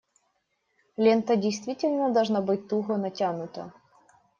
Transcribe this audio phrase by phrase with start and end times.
[0.97, 3.71] Лента действительно должна быть туго натянута.